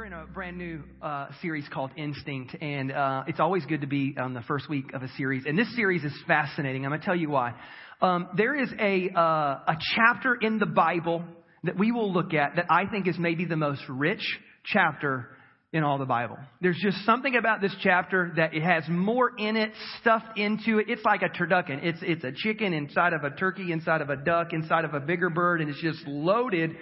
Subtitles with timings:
[0.00, 3.86] We're in a brand new uh, series called Instinct, and uh, it's always good to
[3.86, 5.42] be on the first week of a series.
[5.46, 6.86] And this series is fascinating.
[6.86, 7.52] I'm going to tell you why.
[8.00, 11.22] Um, there is a uh, a chapter in the Bible
[11.64, 14.22] that we will look at that I think is maybe the most rich
[14.64, 15.26] chapter
[15.70, 16.38] in all the Bible.
[16.62, 19.70] There's just something about this chapter that it has more in it,
[20.00, 20.86] stuffed into it.
[20.88, 21.84] It's like a turducken.
[21.84, 25.00] It's it's a chicken inside of a turkey, inside of a duck, inside of a
[25.00, 26.74] bigger bird, and it's just loaded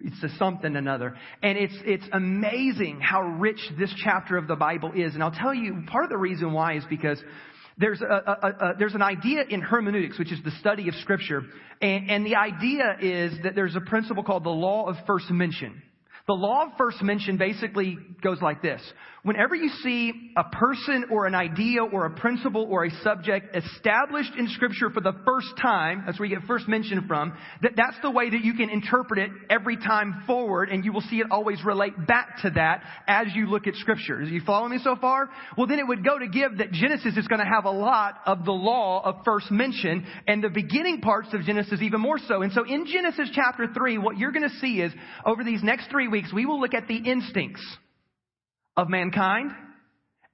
[0.00, 1.16] it's a something another.
[1.42, 5.14] And it's, it's amazing how rich this chapter of the Bible is.
[5.14, 7.20] And I'll tell you, part of the reason why is because
[7.78, 11.42] there's, a, a, a, there's an idea in hermeneutics, which is the study of Scripture.
[11.80, 15.82] And, and the idea is that there's a principle called the law of first mention.
[16.28, 18.82] The law of first mention basically goes like this.
[19.24, 24.30] Whenever you see a person or an idea or a principle or a subject established
[24.38, 27.96] in scripture for the first time, that's where you get first mention from, that that's
[28.02, 31.26] the way that you can interpret it every time forward and you will see it
[31.32, 34.18] always relate back to that as you look at scripture.
[34.18, 35.28] Are you following me so far?
[35.56, 38.20] Well, then it would go to give that Genesis is going to have a lot
[38.24, 42.42] of the law of first mention and the beginning parts of Genesis even more so.
[42.42, 44.92] And so in Genesis chapter 3, what you're going to see is
[45.26, 47.64] over these next three weeks, we will look at the instincts
[48.78, 49.50] of mankind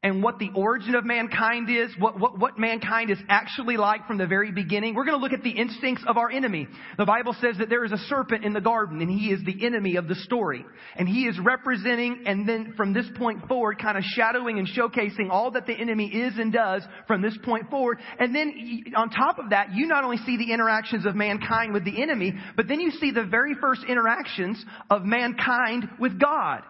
[0.05, 4.19] and what the origin of mankind is, what, what, what mankind is actually like from
[4.19, 4.95] the very beginning.
[4.95, 6.69] We're going to look at the instincts of our enemy.
[6.99, 9.65] The Bible says that there is a serpent in the garden and he is the
[9.65, 10.63] enemy of the story.
[10.95, 15.31] And he is representing and then from this point forward kind of shadowing and showcasing
[15.31, 17.99] all that the enemy is and does from this point forward.
[18.19, 21.87] And then on top of that, you not only see the interactions of mankind with
[21.87, 26.63] the enemy, but then you see the very first interactions of mankind with God.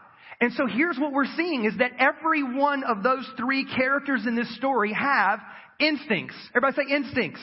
[0.45, 4.37] And so here's what we're seeing is that every one of those three characters in
[4.37, 5.41] this story have
[5.81, 6.35] instincts.
[6.55, 7.41] Everybody say instincts.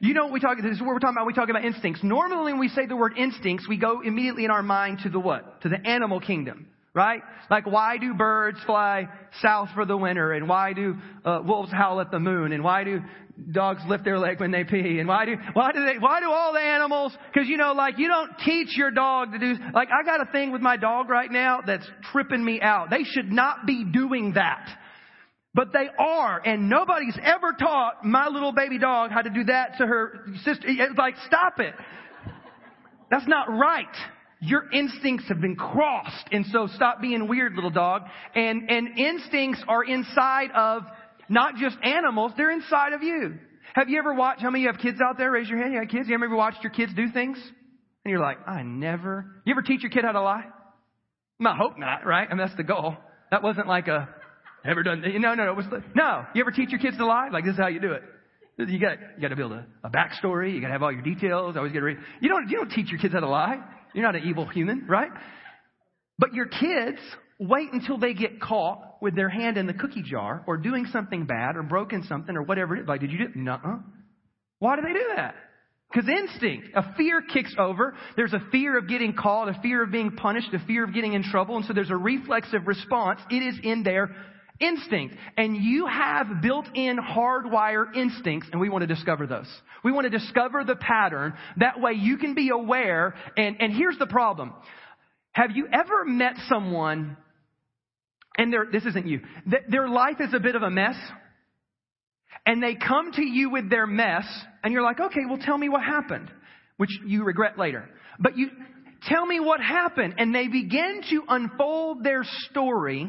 [0.00, 1.26] You know what we talk, this is what we're talking about.
[1.26, 2.02] We talk about instincts.
[2.02, 5.20] Normally when we say the word instincts, we go immediately in our mind to the
[5.20, 5.60] what?
[5.64, 6.68] To the animal kingdom.
[6.94, 7.22] Right?
[7.50, 9.08] Like why do birds fly
[9.42, 10.32] south for the winter?
[10.32, 12.52] And why do uh, wolves howl at the moon?
[12.52, 13.00] And why do
[13.50, 16.30] dogs lift their leg when they pee and why do why do they why do
[16.30, 19.88] all the animals because you know like you don't teach your dog to do like
[19.90, 23.32] i got a thing with my dog right now that's tripping me out they should
[23.32, 24.68] not be doing that
[25.52, 29.76] but they are and nobody's ever taught my little baby dog how to do that
[29.78, 31.74] to her sister it's like stop it
[33.10, 33.96] that's not right
[34.44, 38.02] your instincts have been crossed and so stop being weird little dog
[38.34, 40.82] and and instincts are inside of
[41.28, 43.38] not just animals, they're inside of you.
[43.74, 45.30] Have you ever watched, how many of you have kids out there?
[45.30, 45.72] Raise your hand.
[45.72, 46.08] You have kids?
[46.08, 47.38] You ever watched your kids do things?
[48.04, 49.26] And you're like, I never.
[49.44, 50.44] You ever teach your kid how to lie?
[51.44, 52.28] I hope not, right?
[52.28, 52.96] Mean, that's the goal.
[53.30, 54.08] That wasn't like a,
[54.64, 56.24] ever done, no, no, no, it was, no.
[56.34, 57.30] You ever teach your kids to lie?
[57.32, 58.02] Like, this is how you do it.
[58.56, 60.54] You got, you got to build a, a backstory.
[60.54, 61.56] You got to have all your details.
[61.56, 61.98] Always get to read.
[62.20, 63.58] You don't, you don't teach your kids how to lie.
[63.94, 65.10] You're not an evil human, right?
[66.18, 66.98] But your kids
[67.40, 71.26] wait until they get caught with their hand in the cookie jar or doing something
[71.26, 72.88] bad or broken something or whatever it is.
[72.88, 73.28] Like, did you do?
[73.34, 73.78] Nuh-uh.
[74.60, 75.34] Why do they do that?
[75.92, 77.94] Because instinct, a fear kicks over.
[78.16, 81.12] There's a fear of getting caught, a fear of being punished, a fear of getting
[81.12, 81.56] in trouble.
[81.56, 83.20] And so there's a reflexive response.
[83.30, 84.14] It is in their
[84.60, 85.16] instinct.
[85.36, 89.48] And you have built-in hardwire instincts, and we want to discover those.
[89.82, 91.34] We want to discover the pattern.
[91.58, 93.14] That way you can be aware.
[93.36, 94.52] And, and here's the problem.
[95.32, 97.16] Have you ever met someone
[98.36, 99.20] and this isn't you,
[99.68, 100.96] their life is a bit of a mess,
[102.46, 104.24] and they come to you with their mess,
[104.62, 106.30] and you're like, okay, well tell me what happened,
[106.76, 107.88] which you regret later.
[108.18, 108.48] But you,
[109.08, 113.08] tell me what happened, and they begin to unfold their story,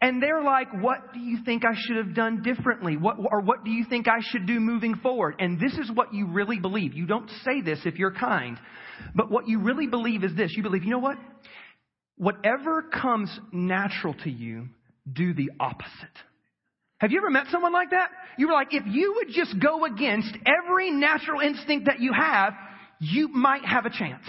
[0.00, 2.96] and they're like, what do you think I should have done differently?
[2.96, 5.36] What, or what do you think I should do moving forward?
[5.38, 6.94] And this is what you really believe.
[6.94, 8.58] You don't say this if you're kind.
[9.14, 10.52] But what you really believe is this.
[10.56, 11.18] You believe, you know what?
[12.16, 14.68] whatever comes natural to you,
[15.10, 15.92] do the opposite.
[16.98, 18.08] Have you ever met someone like that?
[18.38, 22.54] You were like, if you would just go against every natural instinct that you have,
[23.00, 24.24] you might have a chance.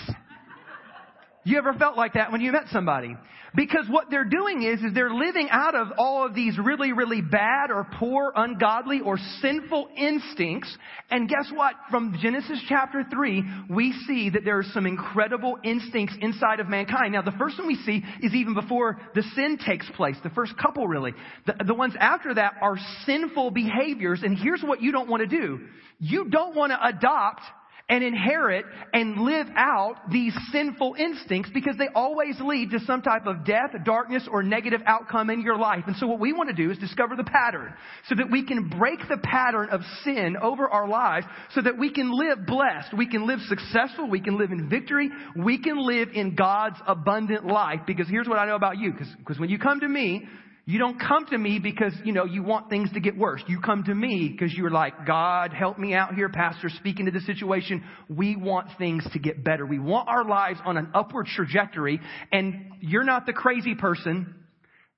[1.47, 3.15] You ever felt like that when you met somebody?
[3.55, 7.21] Because what they're doing is, is they're living out of all of these really, really
[7.21, 10.77] bad or poor, ungodly or sinful instincts.
[11.09, 11.75] And guess what?
[11.89, 17.13] From Genesis chapter 3, we see that there are some incredible instincts inside of mankind.
[17.13, 20.17] Now, the first one we see is even before the sin takes place.
[20.23, 21.13] The first couple really.
[21.45, 24.19] The, the ones after that are sinful behaviors.
[24.21, 25.61] And here's what you don't want to do.
[25.99, 27.41] You don't want to adopt
[27.89, 33.25] and inherit and live out these sinful instincts because they always lead to some type
[33.25, 35.85] of death, darkness, or negative outcome in your life.
[35.87, 37.73] And so what we want to do is discover the pattern
[38.09, 41.91] so that we can break the pattern of sin over our lives so that we
[41.91, 46.09] can live blessed, we can live successful, we can live in victory, we can live
[46.13, 47.79] in God's abundant life.
[47.87, 50.27] Because here's what I know about you, because when you come to me,
[50.69, 53.41] you don't come to me because, you know, you want things to get worse.
[53.47, 57.09] You come to me because you're like, God, help me out here, Pastor, speak into
[57.13, 57.85] the situation.
[58.09, 59.65] We want things to get better.
[59.65, 62.01] We want our lives on an upward trajectory.
[62.33, 64.35] And you're not the crazy person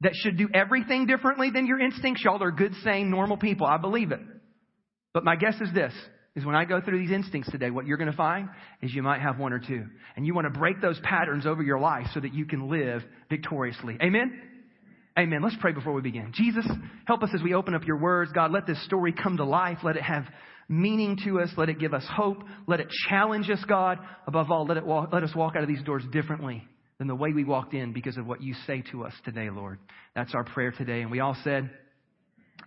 [0.02, 2.24] that should do everything differently than your instincts.
[2.26, 3.68] Y'all are good, sane, normal people.
[3.68, 4.22] I believe it.
[5.14, 5.94] But my guess is this
[6.36, 8.50] is when I go through these instincts today, what you're going to find
[8.82, 9.86] is you might have one or two.
[10.16, 13.04] And you want to break those patterns over your life so that you can live
[13.30, 13.98] victoriously.
[14.02, 14.49] Amen?
[15.20, 15.42] Amen.
[15.42, 16.32] Let's pray before we begin.
[16.34, 16.66] Jesus,
[17.04, 18.32] help us as we open up your words.
[18.32, 19.80] God, let this story come to life.
[19.84, 20.24] Let it have
[20.70, 21.50] meaning to us.
[21.58, 22.42] Let it give us hope.
[22.68, 24.00] Let it challenge us, God.
[24.28, 26.64] Above all, let, it walk, let us walk out of these doors differently
[27.00, 29.80] than the way we walked in because of what you say to us today, Lord.
[30.16, 31.02] That's our prayer today.
[31.02, 31.70] And we all said,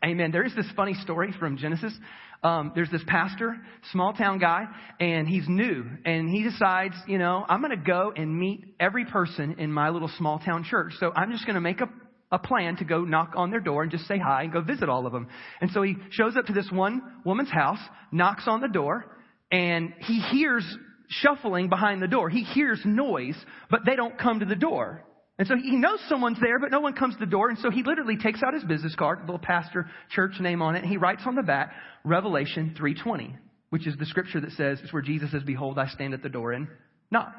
[0.05, 0.31] Amen.
[0.31, 1.94] There is this funny story from Genesis.
[2.43, 3.56] Um, there's this pastor,
[3.93, 4.66] small town guy,
[5.00, 5.87] and he's new.
[6.05, 9.88] And he decides, you know, I'm going to go and meet every person in my
[9.88, 10.93] little small town church.
[11.00, 11.88] So I'm just going to make up
[12.32, 14.88] a plan to go knock on their door and just say hi and go visit
[14.88, 15.29] all of them.
[15.61, 17.79] And so he shows up to this one woman's house,
[18.11, 19.05] knocks on the door,
[19.52, 20.64] and he hears
[21.08, 22.31] shuffling behind the door.
[22.31, 23.37] He hears noise,
[23.70, 25.05] but they don't come to the door.
[25.38, 27.50] And so he knows someone's there, but no one comes to the door.
[27.50, 30.82] And so he literally takes out his business card, little pastor church name on it,
[30.82, 31.73] and he writes on the back,
[32.05, 33.34] Revelation 3.20,
[33.70, 36.29] which is the scripture that says, it's where Jesus says, Behold, I stand at the
[36.29, 36.69] door and
[37.11, 37.34] knock.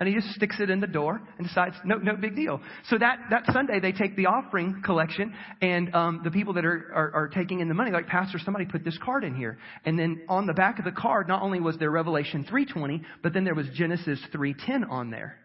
[0.00, 2.62] And he just sticks it in the door and decides, no, no big deal.
[2.88, 6.90] So that, that Sunday, they take the offering collection, and um, the people that are,
[6.94, 9.58] are, are taking in the money, like, Pastor, somebody put this card in here.
[9.84, 13.34] And then on the back of the card, not only was there Revelation 3.20, but
[13.34, 15.36] then there was Genesis 3.10 on there.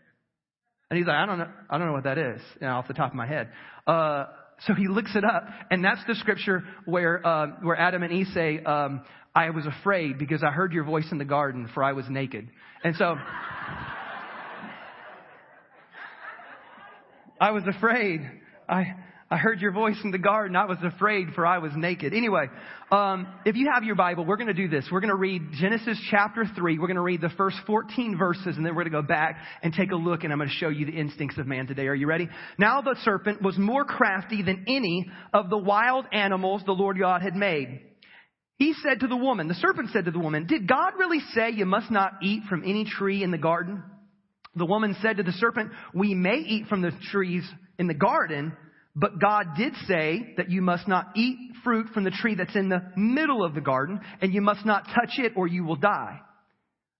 [0.90, 2.88] And he's like, I don't know, I don't know what that is, you know, off
[2.88, 3.50] the top of my head.
[3.86, 4.28] Uh,
[4.68, 8.28] so he looks it up, and that's the scripture where, uh, where Adam and Eve
[8.34, 9.04] say, um,
[9.36, 12.48] I was afraid because I heard your voice in the garden, for I was naked.
[12.86, 13.18] And so...
[17.40, 18.22] I was afraid.
[18.68, 18.96] I,
[19.30, 20.56] I heard your voice in the garden.
[20.56, 22.14] I was afraid for I was naked.
[22.14, 22.46] Anyway,
[22.92, 24.88] um, if you have your Bible, we're going to do this.
[24.92, 26.80] We're going to read Genesis chapter 3.
[26.80, 29.38] We're going to read the first 14 verses and then we're going to go back
[29.64, 31.88] and take a look and I'm going to show you the instincts of man today.
[31.88, 32.30] Are you ready?
[32.58, 37.22] Now the serpent was more crafty than any of the wild animals the Lord God
[37.22, 37.82] had made.
[38.58, 41.50] He said to the woman, the serpent said to the woman, did God really say
[41.50, 43.84] you must not eat from any tree in the garden?
[44.56, 47.44] The woman said to the serpent, we may eat from the trees
[47.78, 48.54] in the garden,
[48.96, 52.70] but God did say that you must not eat fruit from the tree that's in
[52.70, 56.20] the middle of the garden, and you must not touch it or you will die.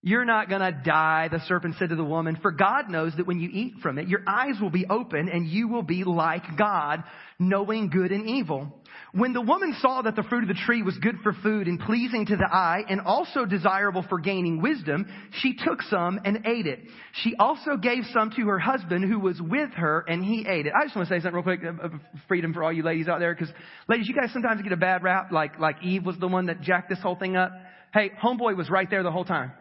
[0.08, 3.40] You're not gonna die, the serpent said to the woman, for God knows that when
[3.40, 7.04] you eat from it, your eyes will be open and you will be like God,
[7.40, 8.72] knowing good and evil.
[9.14, 11.80] When the woman saw that the fruit of the tree was good for food and
[11.80, 15.08] pleasing to the eye and also desirable for gaining wisdom,
[15.42, 16.82] she took some and ate it.
[17.24, 20.74] She also gave some to her husband who was with her and he ate it.
[20.80, 21.88] I just want to say something real quick, uh,
[22.28, 23.52] freedom for all you ladies out there, because
[23.88, 26.62] ladies, you guys sometimes get a bad rap, like, like Eve was the one that
[26.62, 27.52] jacked this whole thing up.
[27.92, 29.52] Hey, homeboy was right there the whole time.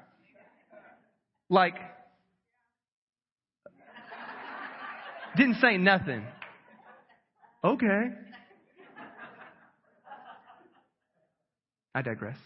[1.55, 1.77] Like,
[5.37, 6.25] didn't say nothing.
[7.63, 8.03] Okay.
[11.95, 12.37] I digress.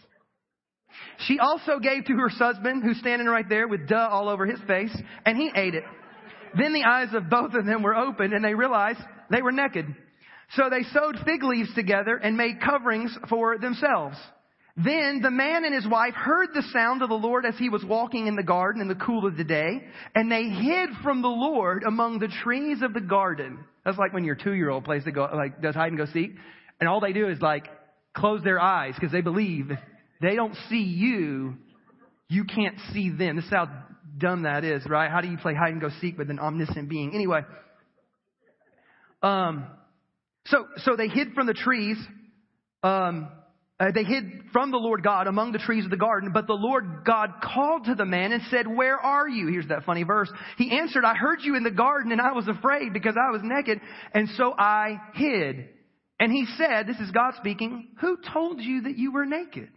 [1.25, 4.59] She also gave to her husband, who's standing right there with duh all over his
[4.67, 5.85] face, and he ate it.
[6.55, 8.99] Then the eyes of both of them were opened, and they realized
[9.31, 9.87] they were naked.
[10.51, 14.17] So they sewed fig leaves together and made coverings for themselves.
[14.81, 17.83] Then the man and his wife heard the sound of the Lord as he was
[17.83, 19.83] walking in the garden in the cool of the day,
[20.15, 23.59] and they hid from the Lord among the trees of the garden.
[23.83, 26.31] That's like when your two-year-old plays to go, like does hide and go seek,
[26.79, 27.67] and all they do is like
[28.13, 29.69] close their eyes because they believe
[30.21, 31.55] they don't see you,
[32.29, 33.35] you can't see them.
[33.35, 33.69] This is how
[34.17, 35.11] dumb that is, right?
[35.11, 37.13] How do you play hide and go seek with an omniscient being?
[37.13, 37.41] Anyway,
[39.21, 39.65] um,
[40.45, 41.97] so so they hid from the trees.
[42.81, 43.27] Um,
[43.79, 46.53] uh, they hid from the Lord God among the trees of the garden, but the
[46.53, 49.47] Lord God called to the man and said, Where are you?
[49.47, 50.29] Here's that funny verse.
[50.57, 53.41] He answered, I heard you in the garden and I was afraid because I was
[53.43, 53.79] naked,
[54.13, 55.69] and so I hid.
[56.19, 59.69] And he said, This is God speaking, Who told you that you were naked?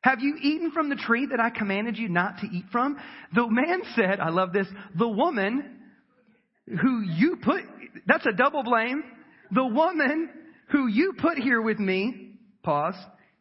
[0.00, 2.96] Have you eaten from the tree that I commanded you not to eat from?
[3.34, 5.80] The man said, I love this, the woman
[6.66, 7.62] who you put,
[8.06, 9.04] that's a double blame.
[9.52, 10.30] The woman
[10.70, 12.32] who you put here with me,
[12.64, 12.96] pause,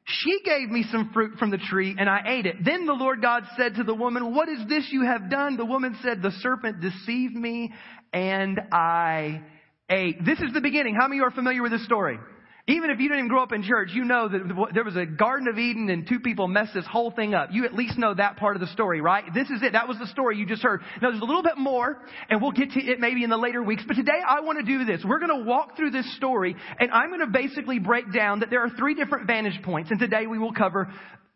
[0.08, 2.58] She gave me some fruit from the tree and I ate it.
[2.64, 5.58] Then the Lord God said to the woman, what is this you have done?
[5.58, 7.74] The woman said, the serpent deceived me
[8.14, 9.42] and I
[9.90, 10.24] ate.
[10.24, 10.96] This is the beginning.
[10.96, 12.20] How many of you are familiar with this story?
[12.68, 15.06] Even if you didn't even grow up in church, you know that there was a
[15.06, 17.50] Garden of Eden and two people messed this whole thing up.
[17.52, 19.24] You at least know that part of the story, right?
[19.36, 19.74] This is it.
[19.74, 20.82] That was the story you just heard.
[21.00, 23.62] Now there's a little bit more, and we'll get to it maybe in the later
[23.62, 23.84] weeks.
[23.88, 25.06] But today I want to do this.
[25.06, 28.50] We're going to walk through this story, and I'm going to basically break down that
[28.50, 29.92] there are three different vantage points.
[29.92, 30.92] And today we will cover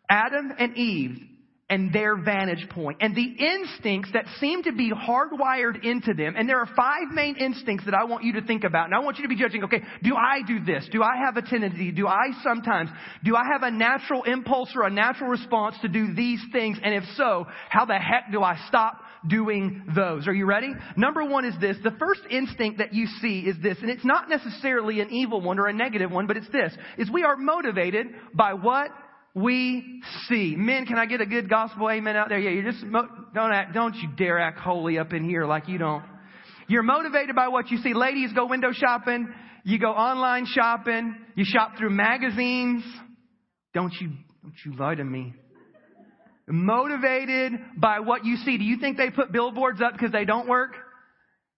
[0.08, 1.16] Adam and Eve
[1.70, 6.34] and their vantage point and the instincts that seem to be hardwired into them.
[6.36, 8.86] And there are five main instincts that I want you to think about.
[8.86, 10.88] And I want you to be judging, okay, do I do this?
[10.90, 11.92] Do I have a tendency?
[11.92, 12.90] Do I sometimes?
[13.24, 16.78] Do I have a natural impulse or a natural response to do these things?
[16.82, 20.26] And if so, how the heck do I stop doing those.
[20.26, 20.72] Are you ready?
[20.96, 21.76] Number one is this.
[21.84, 25.58] The first instinct that you see is this, and it's not necessarily an evil one
[25.58, 28.88] or a negative one, but it's this, is we are motivated by what
[29.34, 30.54] we see.
[30.56, 32.38] Men, can I get a good gospel amen out there?
[32.38, 35.78] Yeah, you just don't act, don't you dare act holy up in here like you
[35.78, 36.04] don't.
[36.68, 37.94] You're motivated by what you see.
[37.94, 39.32] Ladies go window shopping.
[39.64, 41.16] You go online shopping.
[41.34, 42.84] You shop through magazines.
[43.74, 44.10] Don't you,
[44.42, 45.34] don't you lie to me.
[46.48, 48.58] Motivated by what you see.
[48.58, 50.74] Do you think they put billboards up because they don't work?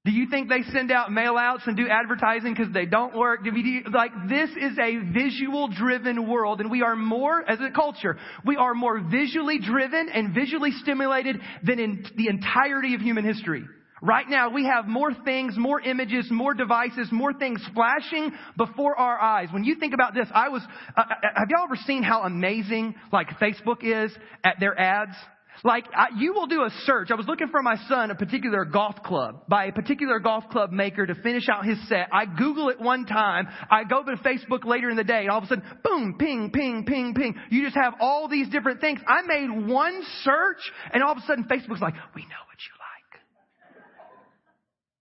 [0.04, 3.47] Do you think they send out mail outs and do advertising because they don't work?
[3.94, 8.56] Like this is a visual driven world and we are more, as a culture, we
[8.56, 13.62] are more visually driven and visually stimulated than in the entirety of human history.
[14.04, 19.21] Right now we have more things, more images, more devices, more things flashing before our
[19.21, 19.50] eyes.
[19.52, 20.62] When you think about this, I was,
[20.97, 21.04] uh, uh
[21.37, 25.14] have y'all ever seen how amazing like Facebook is at their ads?
[25.64, 27.11] Like, I, you will do a search.
[27.12, 30.73] I was looking for my son a particular golf club by a particular golf club
[30.73, 32.09] maker to finish out his set.
[32.12, 33.47] I Google it one time.
[33.71, 36.50] I go to Facebook later in the day and all of a sudden, boom, ping,
[36.52, 37.37] ping, ping, ping.
[37.50, 39.00] You just have all these different things.
[39.07, 42.75] I made one search and all of a sudden Facebook's like, we know what you
[42.78, 43.23] like.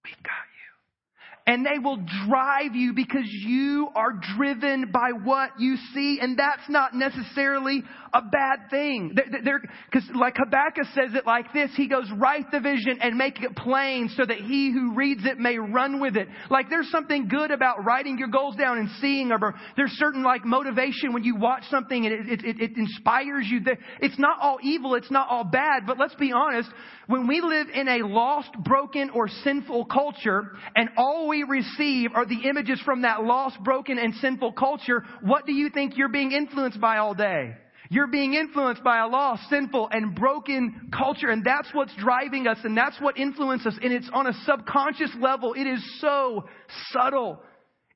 [0.03, 1.53] We've got you.
[1.53, 6.20] And they will drive you because you are driven by what you see.
[6.22, 9.15] And that's not necessarily a bad thing.
[9.15, 13.56] Because like Habakkuk says it like this, he goes, write the vision and make it
[13.56, 16.27] plain so that he who reads it may run with it.
[16.50, 19.32] Like there's something good about writing your goals down and seeing
[19.77, 23.62] there's certain like motivation when you watch something and it, it, it inspires you.
[24.00, 26.70] It's not all evil, it's not all bad, but let's be honest,
[27.08, 32.25] when we live in a lost, broken, or sinful culture and all we receive are
[32.25, 36.32] the images from that lost, broken, and sinful culture, what do you think you're being
[36.32, 37.56] influenced by all day?
[37.91, 42.57] You're being influenced by a lost, sinful, and broken culture, and that's what's driving us,
[42.63, 45.53] and that's what influences us, and it's on a subconscious level.
[45.55, 46.45] It is so
[46.93, 47.41] subtle.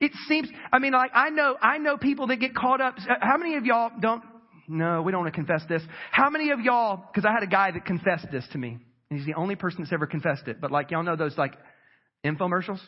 [0.02, 2.96] It seems, I mean, like, I know, I know people that get caught up.
[2.98, 4.22] Uh, how many of y'all don't,
[4.68, 5.82] no, we don't want to confess this.
[6.12, 8.78] How many of y'all, because I had a guy that confessed this to me,
[9.10, 11.54] and he's the only person that's ever confessed it, but like, y'all know those, like,
[12.26, 12.82] infomercials?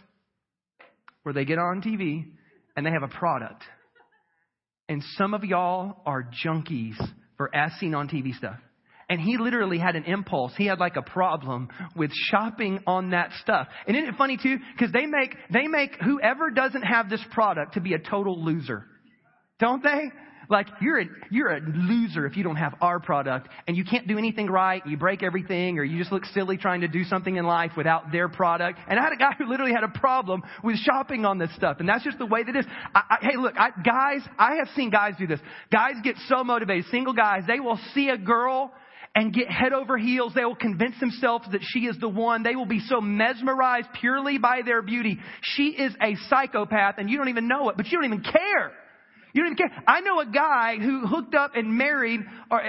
[1.23, 2.25] Where they get on TV,
[2.75, 3.63] and they have a product
[4.89, 6.95] and some of y'all are junkies
[7.35, 8.57] for as seen on TV stuff.
[9.09, 10.51] And he literally had an impulse.
[10.57, 13.67] He had like a problem with shopping on that stuff.
[13.87, 14.57] And isn't it funny too?
[14.73, 18.85] Because they make, they make whoever doesn't have this product to be a total loser.
[19.59, 20.11] Don't they?
[20.49, 24.07] Like you're a, you're a loser if you don't have our product and you can't
[24.07, 24.81] do anything right.
[24.85, 28.11] You break everything or you just look silly trying to do something in life without
[28.11, 28.79] their product.
[28.87, 31.77] And I had a guy who literally had a problem with shopping on this stuff.
[31.79, 32.65] And that's just the way that is.
[32.95, 35.39] I, I, hey, look, I, guys, I have seen guys do this.
[35.71, 36.85] Guys get so motivated.
[36.91, 38.71] Single guys, they will see a girl
[39.15, 40.33] and get head over heels.
[40.33, 42.43] They will convince themselves that she is the one.
[42.43, 45.19] They will be so mesmerized purely by their beauty.
[45.41, 48.71] She is a psychopath and you don't even know it, but you don't even care.
[49.33, 49.83] You don't even care.
[49.87, 52.61] I know a guy who hooked up and married, or,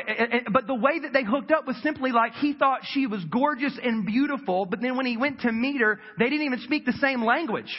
[0.52, 3.78] but the way that they hooked up was simply like he thought she was gorgeous
[3.82, 6.92] and beautiful, but then when he went to meet her, they didn't even speak the
[6.94, 7.72] same language.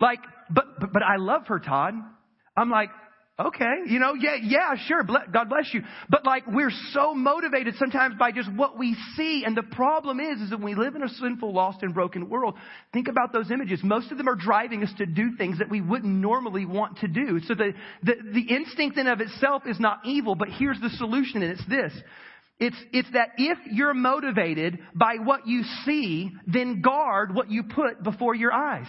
[0.00, 1.94] Like, but, but, but I love her, Todd.
[2.56, 2.90] I'm like,
[3.36, 5.02] Okay, you know, yeah, yeah, sure.
[5.02, 5.82] God bless you.
[6.08, 9.42] But like, we're so motivated sometimes by just what we see.
[9.44, 12.54] And the problem is, is that we live in a sinful, lost, and broken world,
[12.92, 13.80] think about those images.
[13.82, 17.08] Most of them are driving us to do things that we wouldn't normally want to
[17.08, 17.40] do.
[17.48, 17.72] So the,
[18.04, 21.66] the, the instinct in of itself is not evil, but here's the solution, and it's
[21.68, 21.92] this.
[22.60, 28.00] It's, it's that if you're motivated by what you see, then guard what you put
[28.00, 28.86] before your eyes.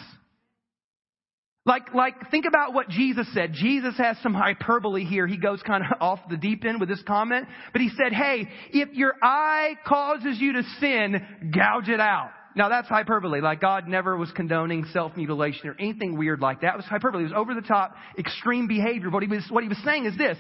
[1.66, 3.54] Like, like, think about what Jesus said.
[3.54, 5.26] Jesus has some hyperbole here.
[5.26, 7.48] He goes kind of off the deep end with this comment.
[7.72, 12.30] But he said, hey, if your eye causes you to sin, gouge it out.
[12.56, 13.42] Now that's hyperbole.
[13.42, 16.76] Like God never was condoning self-mutilation or anything weird like that.
[16.76, 17.24] It was hyperbole.
[17.24, 19.10] It was over the top, extreme behavior.
[19.10, 20.38] What he was, what he was saying is this.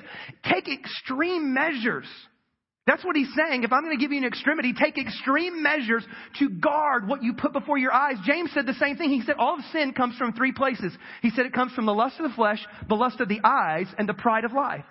[0.49, 2.07] Take extreme measures.
[2.87, 3.63] That's what he's saying.
[3.63, 6.05] If I'm going to give you an extremity, take extreme measures
[6.37, 8.17] to guard what you put before your eyes.
[8.25, 9.09] James said the same thing.
[9.09, 10.95] He said all of sin comes from three places.
[11.23, 13.87] He said it comes from the lust of the flesh, the lust of the eyes,
[13.97, 14.85] and the pride of life.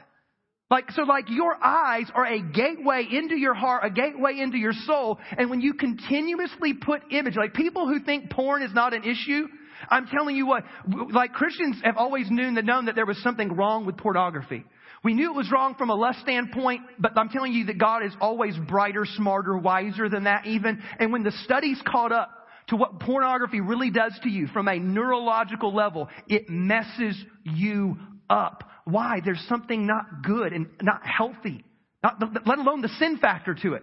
[0.71, 4.73] Like, so like your eyes are a gateway into your heart, a gateway into your
[4.73, 5.21] soul.
[5.39, 9.47] And when you continuously put image, like people who think porn is not an issue,
[9.89, 10.65] I'm telling you what,
[11.13, 14.65] like Christians have always known that, known that there was something wrong with pornography.
[15.05, 18.03] We knew it was wrong from a lust standpoint, but I'm telling you that God
[18.05, 20.83] is always brighter, smarter, wiser than that even.
[20.99, 22.31] And when the studies caught up
[22.69, 27.99] to what pornography really does to you from a neurological level, it messes you
[28.31, 28.65] up.
[28.85, 29.21] Why?
[29.23, 31.65] There's something not good and not healthy,
[32.03, 33.83] not, let alone the sin factor to it.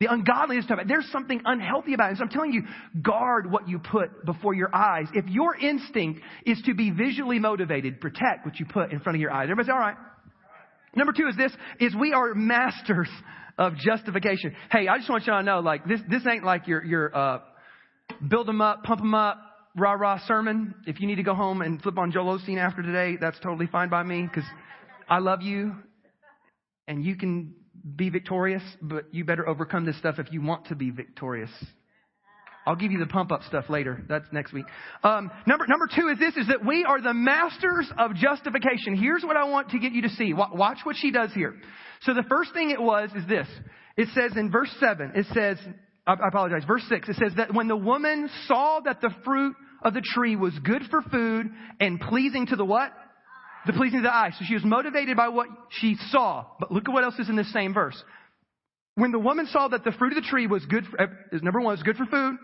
[0.00, 0.88] The ungodliness of it.
[0.88, 2.16] There's something unhealthy about it.
[2.16, 2.62] So I'm telling you,
[3.02, 5.06] guard what you put before your eyes.
[5.12, 9.20] If your instinct is to be visually motivated, protect what you put in front of
[9.20, 9.44] your eyes.
[9.44, 9.96] Everybody's all right.
[10.94, 13.08] Number two is this, is we are masters
[13.58, 14.54] of justification.
[14.70, 17.38] Hey, I just want y'all to know, like, this, this ain't like your, your, uh,
[18.28, 19.38] build them up, pump them up,
[19.76, 20.74] rah rah sermon.
[20.86, 23.66] If you need to go home and flip on Joel Osteen after today, that's totally
[23.66, 24.48] fine by me, because
[25.08, 25.76] I love you,
[26.88, 27.54] and you can
[27.96, 31.50] be victorious, but you better overcome this stuff if you want to be victorious.
[32.66, 34.04] I'll give you the pump up stuff later.
[34.08, 34.66] That's next week.
[35.02, 38.96] Um, number number two is this: is that we are the masters of justification.
[38.96, 40.32] Here's what I want to get you to see.
[40.34, 41.56] Watch what she does here.
[42.02, 43.46] So the first thing it was is this.
[43.96, 45.12] It says in verse seven.
[45.14, 45.58] It says,
[46.06, 46.62] I apologize.
[46.66, 47.08] Verse six.
[47.08, 50.82] It says that when the woman saw that the fruit of the tree was good
[50.90, 51.50] for food
[51.80, 52.92] and pleasing to the what?
[53.66, 54.30] The pleasing to the eye.
[54.38, 56.46] So she was motivated by what she saw.
[56.58, 58.02] But look at what else is in this same verse.
[58.94, 61.06] When the woman saw that the fruit of the tree was good for, uh,
[61.42, 62.36] number one, was good for food,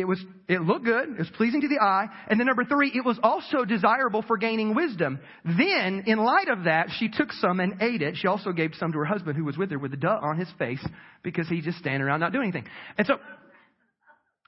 [0.00, 1.10] it was, it looked good.
[1.10, 2.06] It was pleasing to the eye.
[2.28, 5.18] And then number three, it was also desirable for gaining wisdom.
[5.44, 8.16] Then, in light of that, she took some and ate it.
[8.16, 10.38] She also gave some to her husband who was with her with a duh on
[10.38, 10.84] his face
[11.22, 12.68] because he just standing around not doing anything.
[12.98, 13.18] And so,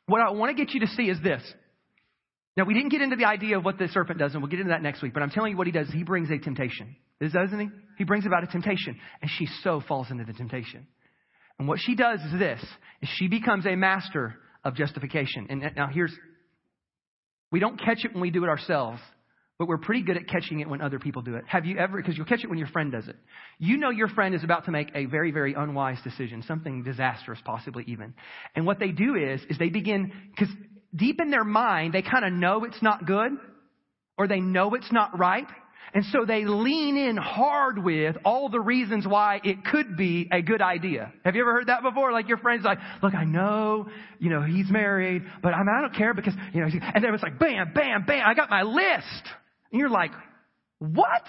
[0.07, 1.43] what I want to get you to see is this.
[2.57, 4.59] Now, we didn't get into the idea of what the serpent does, and we'll get
[4.61, 5.88] into that next week, but I'm telling you what he does.
[5.93, 6.97] He brings a temptation.
[7.21, 7.69] Doesn't he?
[7.99, 8.99] He brings about a temptation.
[9.23, 10.87] And she so falls into the temptation.
[11.58, 12.61] And what she does is this,
[13.02, 15.47] is she becomes a master of justification.
[15.50, 16.12] And now here's,
[17.50, 19.00] we don't catch it when we do it ourselves,
[19.58, 21.44] but we're pretty good at catching it when other people do it.
[21.49, 23.16] Have you ever, because you'll catch it when your friend does it.
[23.58, 27.40] You know your friend is about to make a very, very unwise decision, something disastrous
[27.44, 28.14] possibly even.
[28.54, 30.54] And what they do is, is they begin, because
[30.94, 33.32] deep in their mind, they kind of know it's not good,
[34.16, 35.47] or they know it's not right,
[35.94, 40.42] and so they lean in hard with all the reasons why it could be a
[40.42, 41.12] good idea.
[41.24, 42.12] Have you ever heard that before?
[42.12, 45.80] Like your friend's like, look, I know, you know, he's married, but I, mean, I
[45.80, 48.62] don't care because, you know, and then it's like, bam, bam, bam, I got my
[48.62, 49.24] list.
[49.72, 50.12] And you're like,
[50.78, 51.22] what?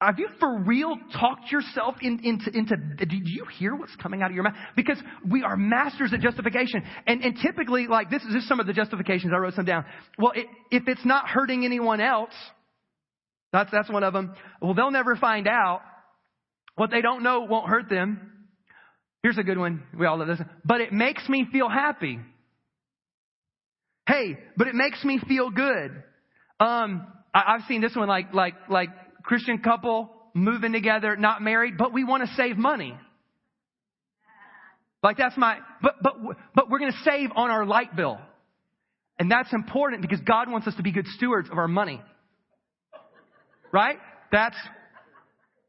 [0.00, 4.30] Have you for real talked yourself in, into, into, do you hear what's coming out
[4.30, 4.56] of your mouth?
[4.74, 4.98] Because
[5.30, 6.82] we are masters at justification.
[7.06, 9.32] And, and typically, like, this is just some of the justifications.
[9.32, 9.84] I wrote some down.
[10.18, 12.32] Well, it, if it's not hurting anyone else,
[13.52, 14.34] that's, that's one of them.
[14.60, 15.82] Well, they'll never find out.
[16.74, 18.48] What they don't know won't hurt them.
[19.22, 19.82] Here's a good one.
[19.96, 20.40] We all love this.
[20.64, 22.18] But it makes me feel happy.
[24.06, 26.02] Hey, but it makes me feel good.
[26.58, 28.88] Um, I, I've seen this one like, like, like
[29.22, 32.96] Christian couple moving together, not married, but we want to save money.
[35.02, 36.14] Like that's my, but, but,
[36.54, 38.18] but we're going to save on our light bill.
[39.18, 42.00] And that's important because God wants us to be good stewards of our money.
[43.72, 43.98] Right?
[44.30, 44.56] That's,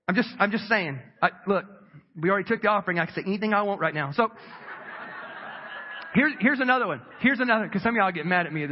[0.08, 1.00] I'm just, I'm just saying.
[1.22, 1.66] I, look,
[2.20, 3.00] we already took the offering.
[3.00, 4.12] I can say anything I want right now.
[4.12, 4.30] So,
[6.14, 7.02] here's, here's another one.
[7.20, 8.68] Here's another, because some of y'all get mad at me.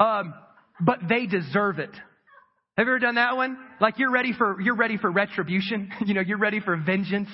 [0.00, 0.34] Um,
[0.80, 1.90] but they deserve it.
[2.76, 3.58] Have you ever done that one?
[3.80, 5.92] Like you're ready for, you're ready for retribution.
[6.06, 7.28] you know, you're ready for vengeance.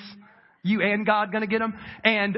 [0.63, 1.73] You and God gonna get them.
[2.03, 2.37] And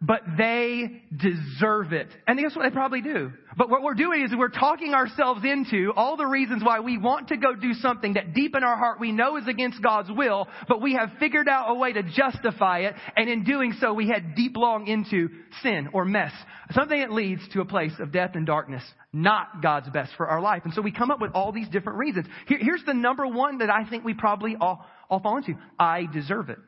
[0.00, 2.08] but they deserve it.
[2.26, 3.32] And guess what they probably do?
[3.56, 7.28] But what we're doing is we're talking ourselves into all the reasons why we want
[7.28, 10.48] to go do something that deep in our heart we know is against God's will,
[10.68, 14.08] but we have figured out a way to justify it, and in doing so we
[14.08, 15.28] head deep long into
[15.62, 16.32] sin or mess.
[16.72, 20.40] Something that leads to a place of death and darkness, not God's best for our
[20.40, 20.62] life.
[20.64, 22.26] And so we come up with all these different reasons.
[22.46, 25.54] Here, here's the number one that I think we probably all, all fall into.
[25.78, 26.58] I deserve it.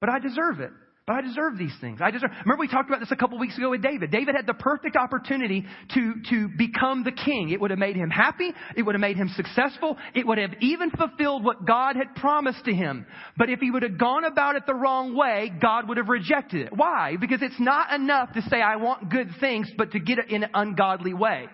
[0.00, 0.70] But I deserve it.
[1.10, 1.98] But I deserve these things.
[2.00, 2.30] I deserve.
[2.44, 4.12] Remember we talked about this a couple weeks ago with David.
[4.12, 7.50] David had the perfect opportunity to, to become the king.
[7.50, 8.52] It would have made him happy.
[8.76, 9.96] It would have made him successful.
[10.14, 13.06] It would have even fulfilled what God had promised to him.
[13.36, 16.66] But if he would have gone about it the wrong way, God would have rejected
[16.66, 16.72] it.
[16.72, 17.16] Why?
[17.20, 20.44] Because it's not enough to say I want good things, but to get it in
[20.44, 21.48] an ungodly way.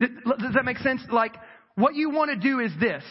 [0.00, 1.00] Does that make sense?
[1.10, 1.34] Like,
[1.76, 3.04] what you want to do is this.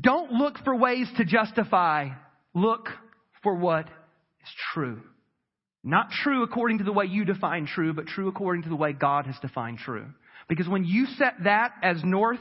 [0.00, 2.08] Don't look for ways to justify.
[2.54, 2.88] Look
[3.44, 3.86] for what
[4.44, 5.00] is true.
[5.82, 8.92] Not true according to the way you define true, but true according to the way
[8.92, 10.06] God has defined true.
[10.48, 12.40] Because when you set that as north,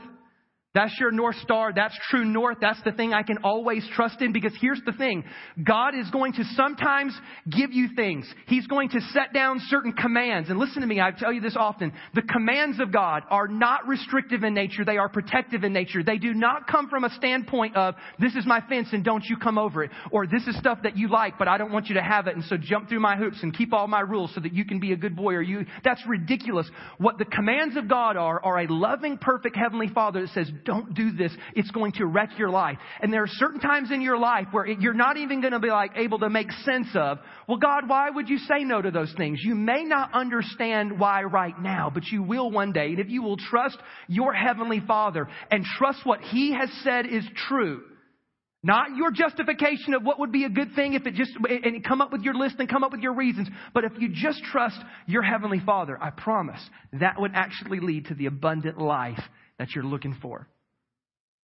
[0.73, 1.71] that's your North Star.
[1.71, 2.57] That's true North.
[2.59, 5.23] That's the thing I can always trust in because here's the thing.
[5.63, 7.15] God is going to sometimes
[7.47, 8.25] give you things.
[8.47, 10.49] He's going to set down certain commands.
[10.49, 11.93] And listen to me, I tell you this often.
[12.15, 14.83] The commands of God are not restrictive in nature.
[14.83, 16.03] They are protective in nature.
[16.03, 19.37] They do not come from a standpoint of, this is my fence and don't you
[19.37, 19.91] come over it.
[20.09, 22.35] Or this is stuff that you like, but I don't want you to have it.
[22.35, 24.79] And so jump through my hoops and keep all my rules so that you can
[24.79, 25.67] be a good boy or you.
[25.83, 26.67] That's ridiculous.
[26.97, 30.93] What the commands of God are, are a loving, perfect Heavenly Father that says, don't
[30.93, 31.31] do this.
[31.55, 32.77] It's going to wreck your life.
[33.01, 35.69] And there are certain times in your life where you're not even going to be
[35.69, 39.13] like able to make sense of, well, God, why would you say no to those
[39.17, 39.39] things?
[39.43, 42.87] You may not understand why right now, but you will one day.
[42.87, 47.25] And if you will trust your Heavenly Father and trust what He has said is
[47.47, 47.83] true,
[48.65, 51.99] not your justification of what would be a good thing if it just, and come
[51.99, 53.49] up with your list and come up with your reasons.
[53.73, 56.61] But if you just trust your Heavenly Father, I promise
[56.93, 59.19] that would actually lead to the abundant life
[59.59, 60.47] that you're looking for.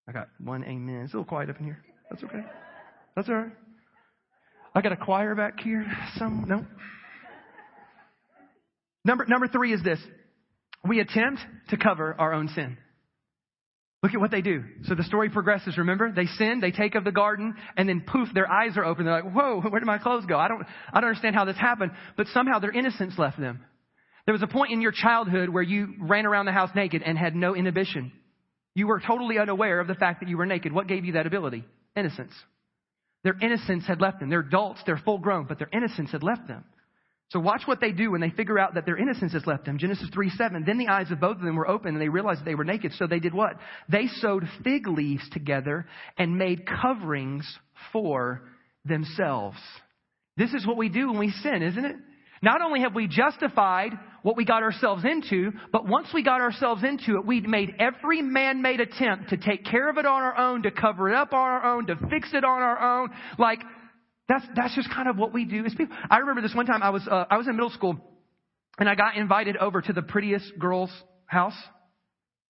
[0.09, 1.03] I got one amen.
[1.03, 1.77] It's a little quiet up in here.
[2.09, 2.43] That's okay.
[3.15, 3.51] That's all right.
[4.73, 5.85] I got a choir back here.
[6.15, 6.65] Some no.
[9.05, 9.99] Number number three is this.
[10.83, 12.75] We attempt to cover our own sin.
[14.01, 14.63] Look at what they do.
[14.85, 16.11] So the story progresses, remember?
[16.11, 19.05] They sin, they take of the garden, and then poof, their eyes are open.
[19.05, 20.39] They're like, whoa, where did my clothes go?
[20.39, 21.91] I don't, I don't understand how this happened.
[22.15, 23.59] But somehow their innocence left them.
[24.25, 27.17] There was a point in your childhood where you ran around the house naked and
[27.17, 28.13] had no inhibition.
[28.75, 30.71] You were totally unaware of the fact that you were naked.
[30.71, 31.65] What gave you that ability?
[31.95, 32.33] Innocence.
[33.23, 34.29] Their innocence had left them.
[34.29, 36.63] They're adults, they're full grown, but their innocence had left them.
[37.31, 39.77] So watch what they do when they figure out that their innocence has left them.
[39.77, 40.63] Genesis 3 7.
[40.65, 42.63] Then the eyes of both of them were open and they realized that they were
[42.63, 42.93] naked.
[42.93, 43.53] So they did what?
[43.87, 45.85] They sewed fig leaves together
[46.17, 47.45] and made coverings
[47.93, 48.41] for
[48.83, 49.57] themselves.
[50.37, 51.95] This is what we do when we sin, isn't it?
[52.41, 56.83] Not only have we justified what we got ourselves into, but once we got ourselves
[56.83, 60.63] into it, we made every man-made attempt to take care of it on our own,
[60.63, 63.09] to cover it up on our own, to fix it on our own.
[63.37, 63.59] Like,
[64.27, 65.95] that's, that's just kind of what we do as people.
[66.09, 67.97] I remember this one time I was, uh, I was in middle school
[68.77, 70.91] and I got invited over to the prettiest girl's
[71.25, 71.55] house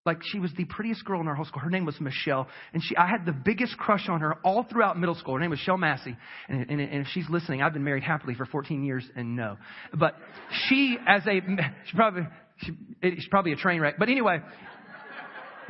[0.09, 1.61] like she was the prettiest girl in our whole school.
[1.61, 4.99] Her name was Michelle, and she I had the biggest crush on her all throughout
[4.99, 5.35] middle school.
[5.35, 6.16] Her name was Shell Massey,
[6.49, 9.59] and, and, and if she's listening, I've been married happily for 14 years, and no,
[9.94, 10.16] but
[10.68, 11.40] she as a
[11.87, 12.23] she probably
[12.57, 13.97] she, she's probably a train wreck.
[13.99, 14.40] But anyway,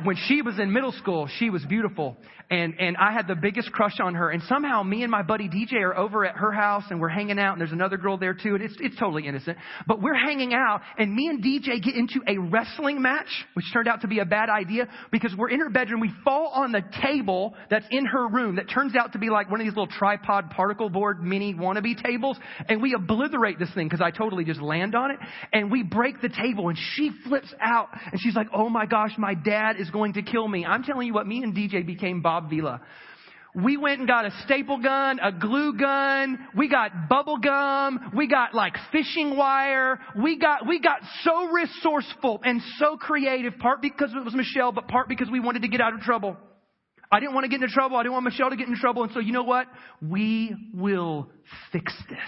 [0.03, 2.17] when she was in middle school, she was beautiful.
[2.51, 4.31] And, and I had the biggest crush on her.
[4.31, 7.37] And somehow me and my buddy DJ are over at her house and we're hanging
[7.37, 8.55] out and there's another girl there too.
[8.55, 9.57] And it's, it's totally innocent.
[9.85, 13.87] But we're hanging out and me and DJ get into a wrestling match, which turned
[13.87, 15.99] out to be a bad idea because we're in her bedroom.
[15.99, 19.51] We fall on the table that's in her room that turns out to be like
[19.51, 22.37] one of these little tripod particle board mini wannabe tables.
[22.67, 25.19] And we obliterate this thing because I totally just land on it.
[25.53, 29.11] And we break the table and she flips out and she's like, Oh my gosh,
[29.19, 30.65] my dad is going to kill me.
[30.65, 32.81] I'm telling you what, me and DJ became Bob Vila.
[33.55, 38.27] We went and got a staple gun, a glue gun, we got bubble gum, we
[38.27, 44.11] got like fishing wire, we got, we got so resourceful and so creative, part because
[44.13, 46.37] it was Michelle, but part because we wanted to get out of trouble.
[47.11, 47.97] I didn't want to get into trouble.
[47.97, 49.03] I didn't want Michelle to get in trouble.
[49.03, 49.65] And so you know what?
[49.99, 51.29] We will
[51.71, 52.19] fix this.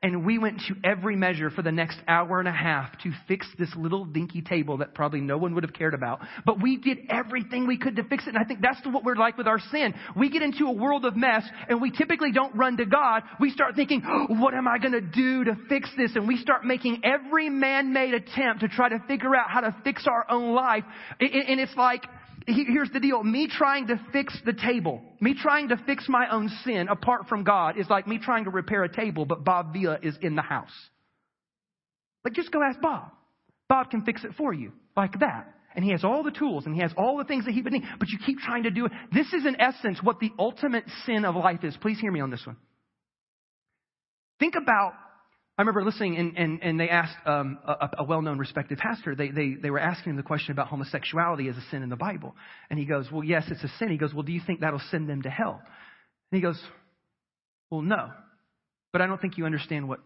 [0.00, 3.48] And we went to every measure for the next hour and a half to fix
[3.58, 6.20] this little dinky table that probably no one would have cared about.
[6.46, 8.28] But we did everything we could to fix it.
[8.28, 9.94] And I think that's what we're like with our sin.
[10.16, 13.24] We get into a world of mess and we typically don't run to God.
[13.40, 16.12] We start thinking, oh, what am I going to do to fix this?
[16.14, 20.06] And we start making every man-made attempt to try to figure out how to fix
[20.06, 20.84] our own life.
[21.18, 22.04] And it's like,
[22.48, 23.22] here's the deal.
[23.22, 27.44] Me trying to fix the table, me trying to fix my own sin apart from
[27.44, 30.42] God is like me trying to repair a table, but Bob Vila is in the
[30.42, 30.72] house.
[32.24, 33.10] Like, just go ask Bob.
[33.68, 35.54] Bob can fix it for you like that.
[35.74, 37.72] And he has all the tools and he has all the things that he would
[37.72, 38.92] need, but you keep trying to do it.
[39.12, 41.76] This is in essence what the ultimate sin of life is.
[41.80, 42.56] Please hear me on this one.
[44.40, 44.92] Think about
[45.58, 49.16] I remember listening, and, and, and they asked um, a, a well known respected pastor,
[49.16, 51.96] they, they, they were asking him the question about homosexuality as a sin in the
[51.96, 52.36] Bible.
[52.70, 53.88] And he goes, Well, yes, it's a sin.
[53.90, 55.60] He goes, Well, do you think that'll send them to hell?
[56.30, 56.62] And he goes,
[57.72, 58.10] Well, no.
[58.92, 59.98] but I don't think you understand what,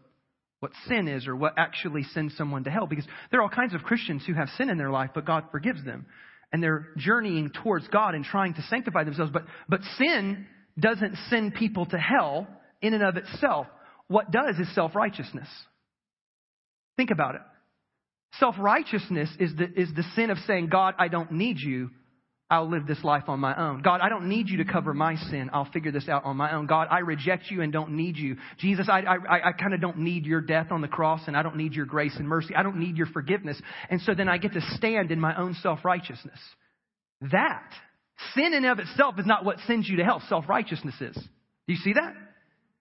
[0.61, 3.75] what sin is or what actually sends someone to hell because there are all kinds
[3.75, 6.07] of Christians who have sin in their life, but God forgives them.
[6.51, 9.31] And they're journeying towards God and trying to sanctify themselves.
[9.31, 10.47] But, but sin
[10.79, 12.47] doesn't send people to hell
[12.81, 13.67] in and of itself.
[14.13, 15.49] What does is self righteousness.
[16.99, 17.41] Think about it.
[18.39, 21.91] Self righteousness is the, is the sin of saying, God, I don't need you.
[22.51, 23.81] I'll live this life on my own.
[23.81, 25.49] God, I don't need you to cover my sin.
[25.55, 26.67] I'll figure this out on my own.
[26.67, 28.37] God, I reject you and don't need you.
[28.59, 31.43] Jesus, I, I, I kind of don't need your death on the cross and I
[31.43, 32.55] don't need your grace and mercy.
[32.55, 33.59] I don't need your forgiveness.
[33.89, 36.39] And so then I get to stand in my own self-righteousness.
[37.33, 37.71] That,
[38.35, 40.23] sin in of itself is not what sends you to hell.
[40.29, 41.15] Self-righteousness is.
[41.15, 42.13] Do you see that?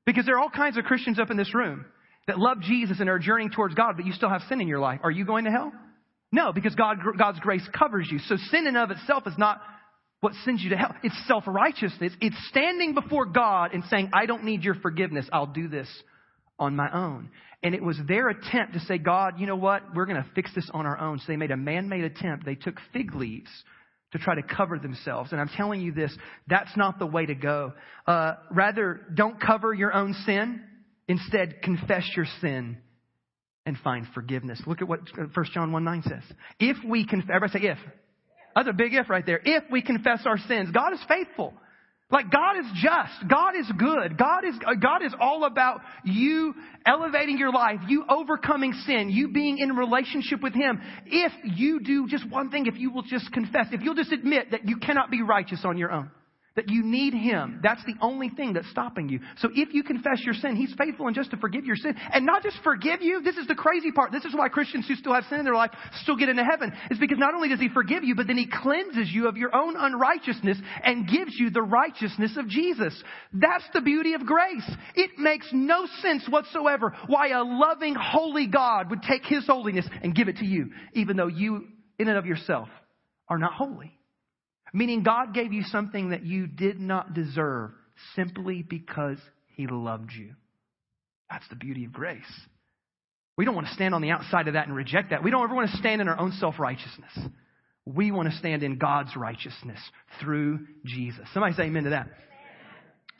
[0.05, 1.85] Because there are all kinds of Christians up in this room
[2.27, 4.79] that love Jesus and are journeying towards God, but you still have sin in your
[4.79, 4.99] life.
[5.03, 5.71] Are you going to hell?
[6.31, 8.19] No, because God, God's grace covers you.
[8.19, 9.61] So sin in of itself is not
[10.21, 10.95] what sends you to hell.
[11.03, 12.13] It's self-righteousness.
[12.21, 15.27] It's standing before God and saying, I don't need your forgiveness.
[15.33, 15.87] I'll do this
[16.57, 17.29] on my own.
[17.63, 19.95] And it was their attempt to say, God, you know what?
[19.95, 21.19] We're going to fix this on our own.
[21.19, 22.45] So they made a man-made attempt.
[22.45, 23.49] They took fig leaves
[24.11, 25.31] to try to cover themselves.
[25.31, 26.15] And I'm telling you this,
[26.47, 27.73] that's not the way to go.
[28.05, 30.61] Uh, rather, don't cover your own sin.
[31.07, 32.77] Instead, confess your sin
[33.65, 34.61] and find forgiveness.
[34.65, 36.23] Look at what 1 John 1 9 says.
[36.59, 37.77] If we confess, everybody say if.
[38.55, 39.39] That's a big if right there.
[39.43, 41.53] If we confess our sins, God is faithful.
[42.11, 43.29] Like God is just.
[43.29, 44.17] God is good.
[44.17, 46.53] God is, uh, God is all about you
[46.85, 50.81] elevating your life, you overcoming sin, you being in relationship with Him.
[51.05, 54.51] If you do just one thing, if you will just confess, if you'll just admit
[54.51, 56.11] that you cannot be righteous on your own.
[56.57, 57.61] That you need Him.
[57.63, 59.21] That's the only thing that's stopping you.
[59.37, 61.95] So if you confess your sin, He's faithful and just to forgive your sin.
[62.11, 63.21] And not just forgive you.
[63.21, 64.11] This is the crazy part.
[64.11, 66.73] This is why Christians who still have sin in their life still get into heaven.
[66.89, 69.55] Is because not only does He forgive you, but then He cleanses you of your
[69.55, 73.01] own unrighteousness and gives you the righteousness of Jesus.
[73.31, 74.69] That's the beauty of grace.
[74.95, 80.13] It makes no sense whatsoever why a loving, holy God would take His holiness and
[80.13, 82.67] give it to you, even though you, in and of yourself,
[83.29, 83.97] are not holy.
[84.73, 87.71] Meaning God gave you something that you did not deserve
[88.15, 89.17] simply because
[89.55, 90.33] He loved you.
[91.29, 92.23] That's the beauty of grace.
[93.37, 95.23] We don't want to stand on the outside of that and reject that.
[95.23, 97.17] We don't ever want to stand in our own self righteousness.
[97.85, 99.79] We want to stand in God's righteousness
[100.19, 101.27] through Jesus.
[101.33, 102.07] Somebody say amen to that.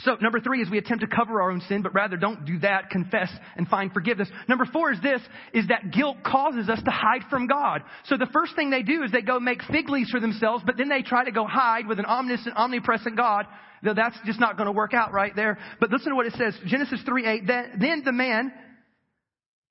[0.03, 2.59] So number three is we attempt to cover our own sin, but rather don't do
[2.59, 4.29] that, confess and find forgiveness.
[4.47, 5.21] Number four is this,
[5.53, 7.83] is that guilt causes us to hide from God.
[8.05, 10.77] So the first thing they do is they go make fig leaves for themselves, but
[10.77, 13.45] then they try to go hide with an omniscient, omnipresent God.
[13.83, 15.57] Though that's just not going to work out right there.
[15.79, 18.51] But listen to what it says, Genesis 3, 8, then, then the man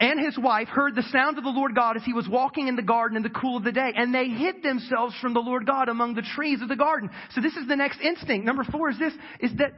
[0.00, 2.74] and his wife heard the sound of the Lord God as he was walking in
[2.74, 5.66] the garden in the cool of the day, and they hid themselves from the Lord
[5.66, 7.10] God among the trees of the garden.
[7.34, 8.46] So this is the next instinct.
[8.46, 9.72] Number four is this, is that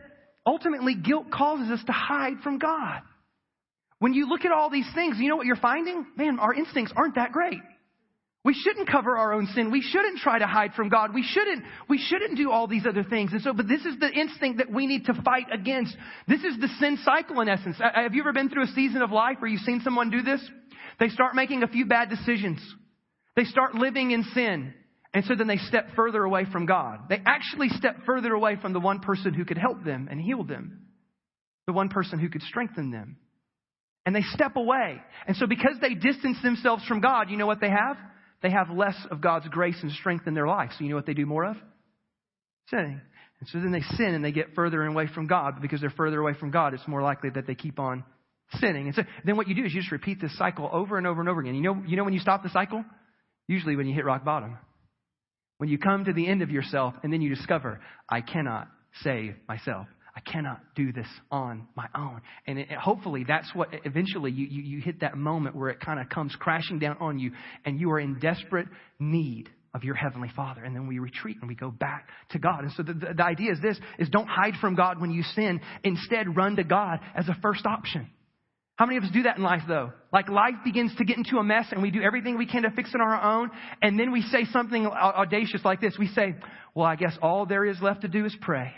[0.47, 3.03] ultimately guilt causes us to hide from God.
[3.99, 6.05] When you look at all these things, you know what you're finding?
[6.17, 7.61] Man, our instincts aren't that great.
[8.45, 9.71] We shouldn't cover our own sin.
[9.71, 11.15] We shouldn't try to hide from God.
[11.15, 13.33] We shouldn't, we shouldn't do all these other things.
[13.33, 15.97] And so, but this is the instinct that we need to fight against.
[16.27, 17.77] This is the sin cycle in essence.
[17.81, 20.23] Uh, have you ever been through a season of life where you've seen someone do
[20.23, 20.41] this?
[20.99, 22.59] They start making a few bad decisions.
[23.37, 24.75] They start living in sin.
[25.15, 27.01] And so then they step further away from God.
[27.09, 30.43] They actually step further away from the one person who could help them and heal
[30.43, 30.87] them,
[31.67, 33.19] the one person who could strengthen them.
[34.05, 35.01] And they step away.
[35.27, 37.97] And so because they distance themselves from God, you know what they have?
[38.43, 40.71] They have less of God's grace and strength in their life.
[40.77, 41.57] So you know what they do more of?
[42.69, 43.01] Sinning.
[43.39, 45.55] And so then they sin and they get further away from God.
[45.55, 48.03] But because they're further away from God, it's more likely that they keep on
[48.61, 48.87] sinning.
[48.87, 51.21] And so then what you do is you just repeat this cycle over and over
[51.21, 51.55] and over again.
[51.55, 52.85] You know, you know when you stop the cycle?
[53.47, 54.59] Usually when you hit rock bottom.
[55.63, 58.67] When you come to the end of yourself and then you discover, I cannot
[59.05, 59.87] save myself.
[60.13, 62.21] I cannot do this on my own.
[62.49, 66.01] And it, hopefully that's what eventually you, you, you hit that moment where it kind
[66.01, 67.31] of comes crashing down on you
[67.65, 68.67] and you are in desperate
[68.99, 72.65] need of your heavenly father and then we retreat and we go back to god
[72.65, 75.23] and so the, the, the idea is this is don't hide from god when you
[75.35, 78.11] sin instead run to god as a first option
[78.83, 79.93] how many of us do that in life though?
[80.13, 82.71] Like life begins to get into a mess and we do everything we can to
[82.73, 83.53] fix it on our own.
[83.81, 85.95] And then we say something audacious like this.
[85.97, 86.35] We say,
[86.75, 88.73] well, I guess all there is left to do is pray.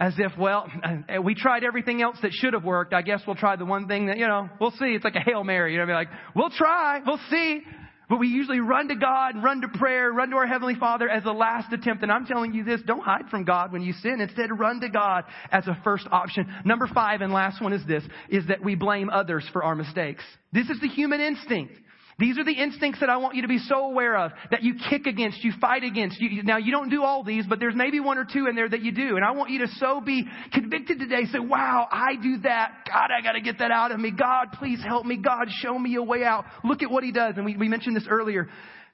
[0.00, 0.70] As if, well,
[1.22, 2.94] we tried everything else that should have worked.
[2.94, 4.86] I guess we'll try the one thing that, you know, we'll see.
[4.94, 5.74] It's like a Hail Mary.
[5.74, 7.02] You know, like, we'll try.
[7.06, 7.60] We'll see.
[8.08, 11.24] But we usually run to God, run to prayer, run to our Heavenly Father as
[11.26, 12.02] a last attempt.
[12.02, 14.20] And I'm telling you this, don't hide from God when you sin.
[14.20, 16.52] Instead, run to God as a first option.
[16.64, 20.24] Number five and last one is this, is that we blame others for our mistakes.
[20.52, 21.74] This is the human instinct.
[22.18, 24.74] These are the instincts that I want you to be so aware of that you
[24.90, 26.20] kick against, you fight against.
[26.20, 28.68] You, now, you don't do all these, but there's maybe one or two in there
[28.68, 29.14] that you do.
[29.14, 31.26] And I want you to so be convicted today.
[31.30, 32.88] Say, wow, I do that.
[32.92, 34.10] God, I got to get that out of me.
[34.10, 35.16] God, please help me.
[35.16, 36.44] God, show me a way out.
[36.64, 37.34] Look at what he does.
[37.36, 38.48] And we, we mentioned this earlier.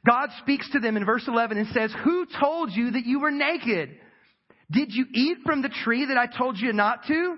[0.06, 3.30] God speaks to them in verse 11 and says, Who told you that you were
[3.30, 3.88] naked?
[4.70, 7.36] Did you eat from the tree that I told you not to?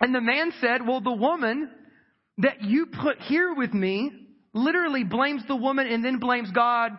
[0.00, 1.70] And the man said, Well, the woman
[2.38, 4.10] that you put here with me
[4.64, 6.92] literally blames the woman and then blames God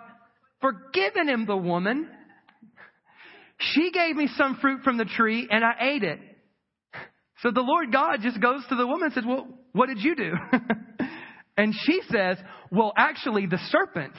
[0.61, 2.07] for giving him the woman.
[3.59, 6.19] She gave me some fruit from the tree and I ate it.
[7.41, 10.15] So the Lord God just goes to the woman and says, Well, what did you
[10.15, 10.33] do?
[11.57, 12.37] and she says,
[12.71, 14.13] Well, actually, the serpent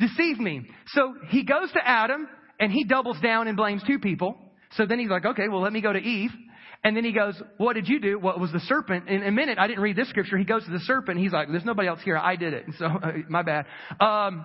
[0.00, 0.62] deceived me.
[0.88, 4.36] So he goes to Adam and he doubles down and blames two people.
[4.72, 6.30] So then he's like, Okay, well, let me go to Eve.
[6.84, 8.18] And then he goes, What did you do?
[8.18, 9.08] What was the serpent?
[9.08, 10.36] In a minute, I didn't read this scripture.
[10.36, 11.18] He goes to the serpent.
[11.18, 12.16] he's like, There's nobody else here.
[12.16, 12.66] I did it.
[12.66, 13.66] And so, uh, my bad.
[14.00, 14.44] Um,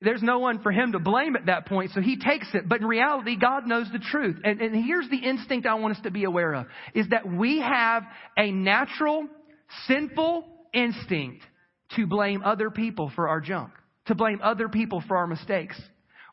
[0.00, 2.68] there's no one for him to blame at that point, so he takes it.
[2.68, 4.36] But in reality, God knows the truth.
[4.44, 7.60] And, and here's the instinct I want us to be aware of, is that we
[7.60, 8.02] have
[8.36, 9.26] a natural,
[9.86, 10.44] sinful
[10.74, 11.42] instinct
[11.96, 13.72] to blame other people for our junk,
[14.06, 15.80] to blame other people for our mistakes.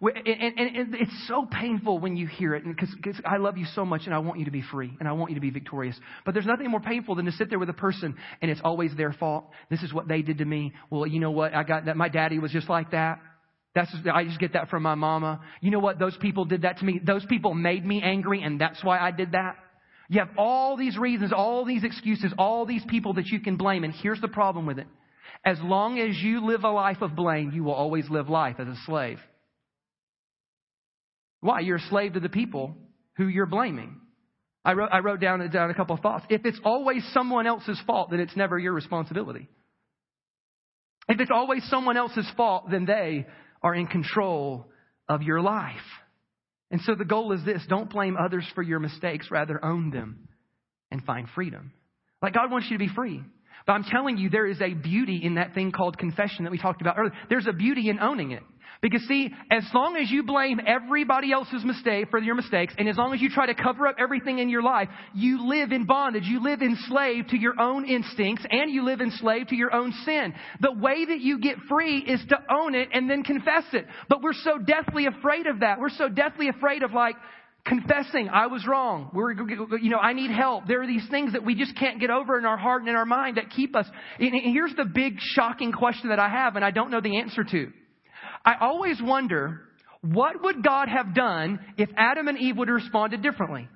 [0.03, 2.93] And, and, and, it's so painful when you hear it because
[3.25, 5.31] I love you so much and I want you to be free and I want
[5.31, 5.97] you to be victorious.
[6.25, 8.93] But there's nothing more painful than to sit there with a person and it's always
[8.95, 9.45] their fault.
[9.69, 10.73] This is what they did to me.
[10.89, 11.53] Well, you know what?
[11.53, 11.95] I got that.
[11.95, 13.19] My daddy was just like that.
[13.75, 15.39] That's just, I just get that from my mama.
[15.61, 15.99] You know what?
[15.99, 16.99] Those people did that to me.
[17.03, 19.55] Those people made me angry and that's why I did that.
[20.09, 23.83] You have all these reasons, all these excuses, all these people that you can blame.
[23.83, 24.87] And here's the problem with it.
[25.45, 28.67] As long as you live a life of blame, you will always live life as
[28.67, 29.19] a slave.
[31.43, 31.60] Why?
[31.60, 32.73] You're a slave to the people
[33.17, 33.99] who you're blaming.
[34.63, 36.25] I wrote, I wrote down, down a couple of thoughts.
[36.29, 39.49] If it's always someone else's fault, then it's never your responsibility.
[41.10, 43.27] If it's always someone else's fault, then they
[43.62, 44.67] are in control
[45.10, 45.75] of your life.
[46.71, 50.29] And so the goal is this don't blame others for your mistakes, rather own them
[50.91, 51.73] and find freedom.
[52.21, 53.21] Like God wants you to be free.
[53.67, 56.58] But I'm telling you, there is a beauty in that thing called confession that we
[56.58, 57.13] talked about earlier.
[57.29, 58.43] There's a beauty in owning it.
[58.83, 62.97] Because see, as long as you blame everybody else's mistake for your mistakes, and as
[62.97, 66.25] long as you try to cover up everything in your life, you live in bondage.
[66.25, 70.33] You live enslaved to your own instincts, and you live enslaved to your own sin.
[70.59, 73.87] The way that you get free is to own it and then confess it.
[74.09, 75.79] But we're so deathly afraid of that.
[75.79, 77.15] We're so deathly afraid of like,
[77.65, 79.11] confessing I was wrong.
[79.13, 80.67] We're, you know, I need help.
[80.67, 82.95] There are these things that we just can't get over in our heart and in
[82.95, 83.85] our mind that keep us.
[84.19, 87.45] And here's the big shocking question that I have, and I don't know the answer
[87.45, 87.71] to.
[88.45, 89.62] I always wonder,
[90.01, 93.69] what would God have done if Adam and Eve would have responded differently?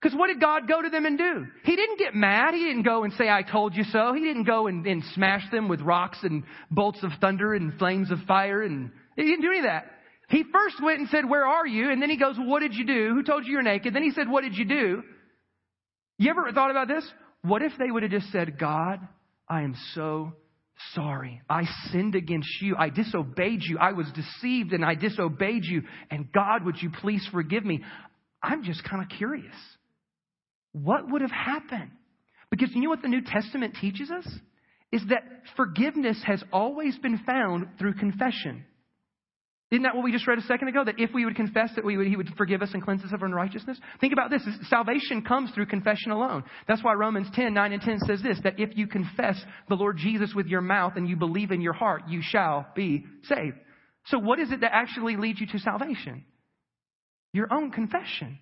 [0.00, 1.46] Because what did God go to them and do?
[1.64, 2.54] He didn't get mad.
[2.54, 4.12] He didn't go and say, I told you so.
[4.14, 8.10] He didn't go and, and smash them with rocks and bolts of thunder and flames
[8.10, 8.62] of fire.
[8.62, 9.90] And he didn't do any of that.
[10.28, 11.90] He first went and said, Where are you?
[11.90, 13.14] And then he goes, well, What did you do?
[13.14, 13.94] Who told you you're naked?
[13.94, 15.02] Then he said, What did you do?
[16.18, 17.04] You ever thought about this?
[17.42, 19.00] What if they would have just said, God,
[19.48, 20.32] I am so
[20.94, 21.42] sorry.
[21.48, 22.76] I sinned against you.
[22.78, 23.78] I disobeyed you.
[23.78, 25.82] I was deceived and I disobeyed you.
[26.10, 27.82] And God, would you please forgive me?
[28.42, 29.54] I'm just kind of curious.
[30.72, 31.90] What would have happened?
[32.50, 34.26] Because you know what the New Testament teaches us?
[34.90, 35.22] Is that
[35.56, 38.64] forgiveness has always been found through confession.
[39.70, 40.82] Isn't that what we just read a second ago?
[40.82, 43.12] That if we would confess that we would, He would forgive us and cleanse us
[43.12, 43.78] of unrighteousness?
[44.00, 44.42] Think about this.
[44.70, 46.44] Salvation comes through confession alone.
[46.66, 49.98] That's why Romans 10, 9 and 10 says this, that if you confess the Lord
[49.98, 53.58] Jesus with your mouth and you believe in your heart, you shall be saved.
[54.06, 56.24] So what is it that actually leads you to salvation?
[57.34, 58.38] Your own confession.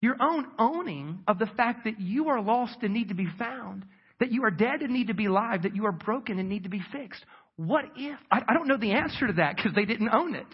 [0.00, 3.84] Your own owning of the fact that you are lost and need to be found,
[4.20, 6.62] that you are dead and need to be alive, that you are broken and need
[6.62, 7.24] to be fixed.
[7.56, 8.18] What if?
[8.30, 10.46] I, I don't know the answer to that because they didn't own it.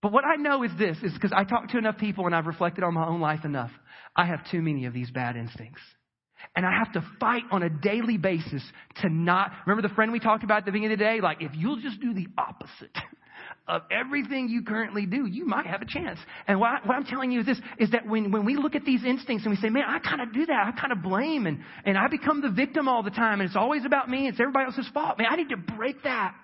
[0.00, 2.46] But what I know is this, is because I talk to enough people and I've
[2.46, 3.70] reflected on my own life enough.
[4.16, 5.80] I have too many of these bad instincts.
[6.56, 8.62] And I have to fight on a daily basis
[9.00, 11.20] to not, remember the friend we talked about at the beginning of the day?
[11.20, 12.96] Like, if you'll just do the opposite,
[13.68, 16.18] of everything you currently do, you might have a chance.
[16.48, 18.84] And what, I, am telling you is this, is that when, when we look at
[18.84, 20.66] these instincts and we say, man, I kind of do that.
[20.66, 23.56] I kind of blame and, and I become the victim all the time and it's
[23.56, 24.26] always about me.
[24.26, 25.18] It's everybody else's fault.
[25.18, 26.34] Man, I need to break that.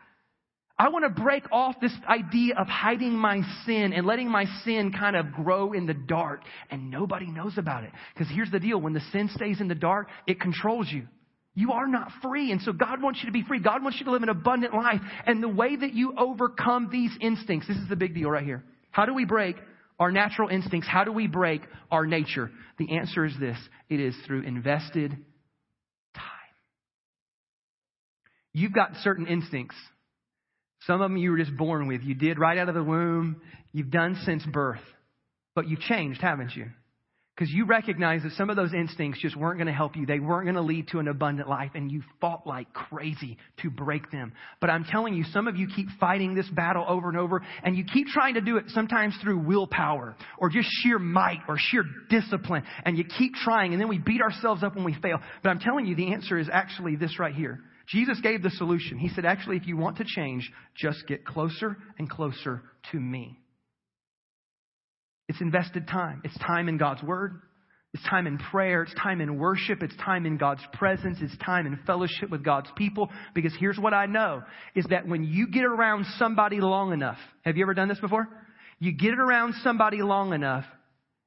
[0.80, 4.92] I want to break off this idea of hiding my sin and letting my sin
[4.92, 7.90] kind of grow in the dark and nobody knows about it.
[8.14, 8.80] Because here's the deal.
[8.80, 11.08] When the sin stays in the dark, it controls you.
[11.58, 12.52] You are not free.
[12.52, 13.58] And so God wants you to be free.
[13.58, 15.00] God wants you to live an abundant life.
[15.26, 18.62] And the way that you overcome these instincts, this is the big deal right here.
[18.92, 19.56] How do we break
[19.98, 20.88] our natural instincts?
[20.88, 22.52] How do we break our nature?
[22.78, 23.58] The answer is this
[23.90, 25.10] it is through invested
[26.14, 26.54] time.
[28.52, 29.74] You've got certain instincts.
[30.82, 32.02] Some of them you were just born with.
[32.02, 33.42] You did right out of the womb.
[33.72, 34.78] You've done since birth.
[35.56, 36.66] But you've changed, haven't you?
[37.38, 40.04] Because you recognize that some of those instincts just weren't going to help you.
[40.06, 43.70] They weren't going to lead to an abundant life, and you fought like crazy to
[43.70, 44.32] break them.
[44.60, 47.76] But I'm telling you, some of you keep fighting this battle over and over, and
[47.76, 51.84] you keep trying to do it sometimes through willpower, or just sheer might, or sheer
[52.10, 55.20] discipline, and you keep trying, and then we beat ourselves up when we fail.
[55.44, 57.60] But I'm telling you, the answer is actually this right here.
[57.86, 58.98] Jesus gave the solution.
[58.98, 63.38] He said, actually, if you want to change, just get closer and closer to me.
[65.28, 66.22] It's invested time.
[66.24, 67.42] It's time in God's Word.
[67.94, 68.82] It's time in prayer.
[68.82, 69.82] It's time in worship.
[69.82, 71.18] It's time in God's presence.
[71.22, 73.08] It's time in fellowship with God's people.
[73.34, 74.42] Because here's what I know
[74.74, 78.28] is that when you get around somebody long enough, have you ever done this before?
[78.78, 80.64] You get around somebody long enough,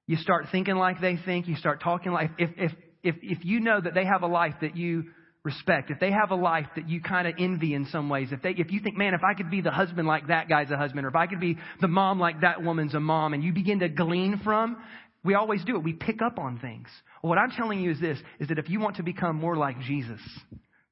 [0.07, 2.71] you start thinking like they think, you start talking like, if, if,
[3.03, 5.05] if, if you know that they have a life that you
[5.43, 8.41] respect, if they have a life that you kind of envy in some ways, if
[8.41, 10.77] they, if you think, man, if I could be the husband like that guy's a
[10.77, 13.51] husband, or if I could be the mom like that woman's a mom, and you
[13.53, 14.77] begin to glean from,
[15.23, 15.83] we always do it.
[15.83, 16.87] We pick up on things.
[17.21, 19.79] What I'm telling you is this, is that if you want to become more like
[19.81, 20.21] Jesus,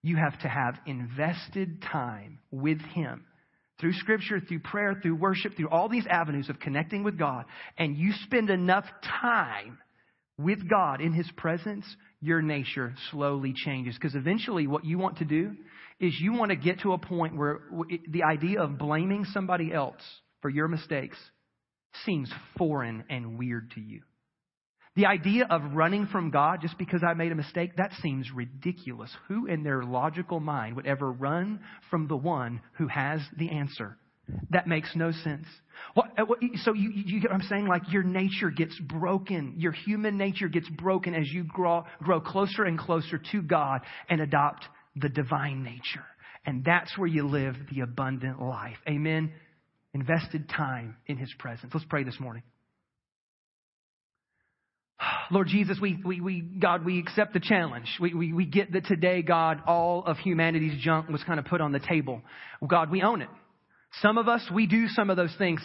[0.01, 3.25] you have to have invested time with Him
[3.79, 7.45] through scripture, through prayer, through worship, through all these avenues of connecting with God,
[7.77, 8.85] and you spend enough
[9.21, 9.77] time
[10.39, 11.85] with God in His presence,
[12.21, 13.95] your nature slowly changes.
[13.95, 15.51] Because eventually, what you want to do
[15.99, 17.59] is you want to get to a point where
[18.09, 20.01] the idea of blaming somebody else
[20.41, 21.17] for your mistakes
[22.05, 24.01] seems foreign and weird to you.
[24.95, 29.11] The idea of running from God just because I made a mistake, that seems ridiculous.
[29.27, 31.59] Who in their logical mind would ever run
[31.89, 33.97] from the one who has the answer?
[34.51, 35.45] That makes no sense.
[35.93, 37.67] What, uh, what, so you, you get what I'm saying?
[37.67, 39.55] Like your nature gets broken.
[39.57, 44.21] Your human nature gets broken as you grow, grow closer and closer to God and
[44.21, 44.65] adopt
[44.95, 46.05] the divine nature.
[46.45, 48.77] And that's where you live the abundant life.
[48.87, 49.31] Amen.
[49.93, 51.71] Invested time in His presence.
[51.73, 52.43] Let's pray this morning.
[55.31, 57.87] Lord Jesus, we, we, we, God, we accept the challenge.
[57.99, 61.61] We, we, we get that today, God, all of humanity's junk was kind of put
[61.61, 62.21] on the table.
[62.65, 63.29] God, we own it.
[64.01, 65.61] Some of us, we do some of those things.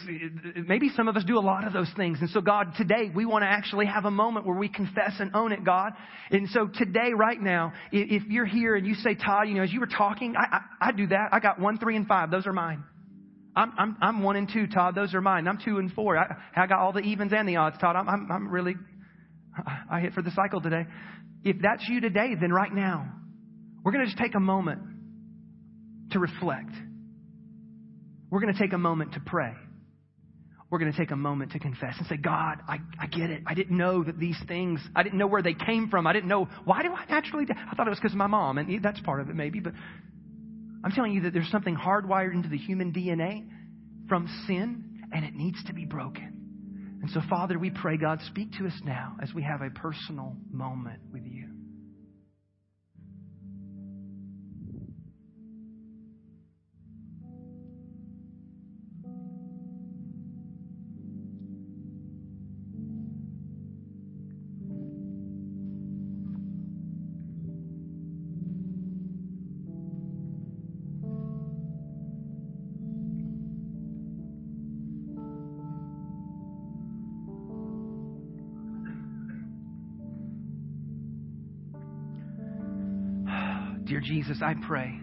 [0.67, 2.17] Maybe some of us do a lot of those things.
[2.21, 5.35] And so, God, today we want to actually have a moment where we confess and
[5.35, 5.91] own it, God.
[6.31, 9.71] And so today, right now, if you're here and you say, Todd, you know, as
[9.71, 11.29] you were talking, I, I, I do that.
[11.31, 12.31] I got one, three, and five.
[12.31, 12.83] Those are mine.
[13.55, 14.95] I'm, I'm, I'm one and two, Todd.
[14.95, 15.47] Those are mine.
[15.47, 16.17] I'm two and four.
[16.17, 17.95] I, I got all the evens and the odds, Todd.
[17.95, 18.75] I'm, I'm, I'm really,
[19.89, 20.85] I hit for the cycle today.
[21.43, 23.07] If that's you today, then right now,
[23.83, 24.81] we're going to just take a moment
[26.11, 26.71] to reflect.
[28.35, 29.53] We're going to take a moment to pray.
[30.69, 33.43] We're going to take a moment to confess and say, God, I, I get it.
[33.47, 36.05] I didn't know that these things, I didn't know where they came from.
[36.05, 37.45] I didn't know, why do I naturally?
[37.49, 39.71] I thought it was because of my mom, and that's part of it maybe, but
[40.83, 43.47] I'm telling you that there's something hardwired into the human DNA
[44.09, 46.99] from sin, and it needs to be broken.
[47.01, 50.35] And so, Father, we pray, God, speak to us now as we have a personal
[50.51, 51.54] moment with you.
[83.95, 84.99] Dear Jesus, I pray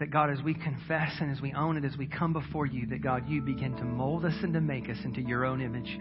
[0.00, 2.84] that God, as we confess and as we own it, as we come before you,
[2.88, 6.00] that God, you begin to mold us and to make us into your own image.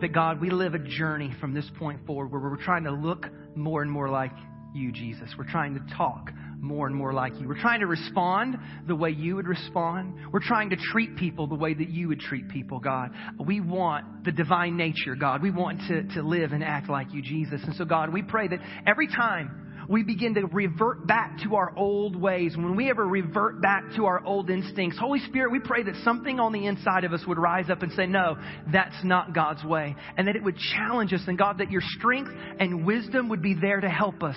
[0.00, 3.26] That God, we live a journey from this point forward where we're trying to look
[3.56, 4.30] more and more like
[4.76, 5.28] you, Jesus.
[5.36, 6.30] We're trying to talk
[6.60, 7.48] more and more like you.
[7.48, 8.56] We're trying to respond
[8.86, 10.14] the way you would respond.
[10.30, 13.10] We're trying to treat people the way that you would treat people, God.
[13.44, 15.42] We want the divine nature, God.
[15.42, 17.60] We want to, to live and act like you, Jesus.
[17.64, 21.76] And so, God, we pray that every time we begin to revert back to our
[21.76, 25.82] old ways, when we ever revert back to our old instincts, Holy Spirit, we pray
[25.82, 28.36] that something on the inside of us would rise up and say, no,
[28.72, 29.94] that's not God's way.
[30.16, 31.22] And that it would challenge us.
[31.26, 34.36] And God, that your strength and wisdom would be there to help us.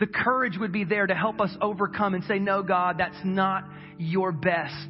[0.00, 3.64] The courage would be there to help us overcome and say, no, God, that's not
[3.98, 4.88] your best.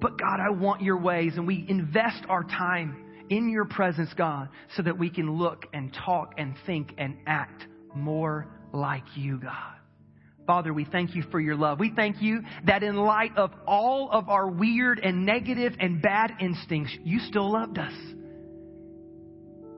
[0.00, 1.32] But God, I want your ways.
[1.36, 5.96] And we invest our time in your presence, God, so that we can look and
[6.04, 9.74] talk and think and act more like you, God.
[10.46, 11.80] Father, we thank you for your love.
[11.80, 16.34] We thank you that in light of all of our weird and negative and bad
[16.40, 17.92] instincts, you still loved us.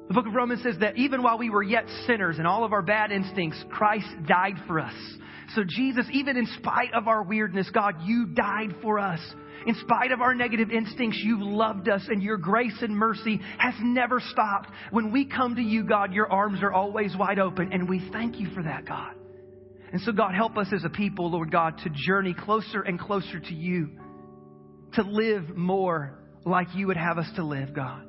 [0.09, 2.73] The book of Romans says that even while we were yet sinners and all of
[2.73, 4.95] our bad instincts, Christ died for us.
[5.55, 9.21] So Jesus, even in spite of our weirdness, God, you died for us.
[9.67, 13.75] In spite of our negative instincts, you've loved us and your grace and mercy has
[13.83, 14.71] never stopped.
[14.93, 18.41] When we come to you, God, your arms are always wide open and we thank
[18.41, 19.13] you for that, God.
[19.93, 23.41] And so, God, help us as a people, Lord God, to journey closer and closer
[23.41, 23.91] to you,
[24.95, 28.08] to live more like you would have us to live, God.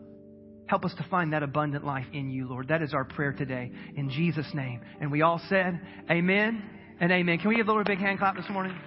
[0.70, 2.68] Help us to find that abundant life in you, Lord.
[2.68, 4.82] That is our prayer today, in Jesus' name.
[5.02, 6.62] And we all said, Amen
[7.00, 7.40] and amen.
[7.40, 8.78] Can we give the Lord a big hand clap this morning?